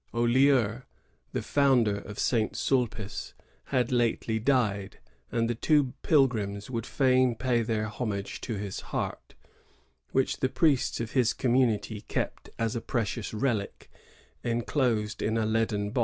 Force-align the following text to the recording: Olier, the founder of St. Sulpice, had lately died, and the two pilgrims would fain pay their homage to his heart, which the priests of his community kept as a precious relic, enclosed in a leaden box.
Olier, 0.15 0.81
the 1.31 1.43
founder 1.43 1.97
of 1.99 2.17
St. 2.17 2.53
Sulpice, 2.55 3.33
had 3.65 3.91
lately 3.91 4.39
died, 4.39 4.97
and 5.31 5.47
the 5.47 5.53
two 5.53 5.93
pilgrims 6.01 6.71
would 6.71 6.87
fain 6.87 7.35
pay 7.35 7.61
their 7.61 7.85
homage 7.85 8.41
to 8.41 8.55
his 8.55 8.79
heart, 8.79 9.35
which 10.11 10.37
the 10.37 10.49
priests 10.49 10.99
of 10.99 11.11
his 11.11 11.33
community 11.33 12.01
kept 12.01 12.49
as 12.57 12.75
a 12.75 12.81
precious 12.81 13.31
relic, 13.31 13.91
enclosed 14.43 15.21
in 15.21 15.37
a 15.37 15.45
leaden 15.45 15.91
box. 15.91 15.99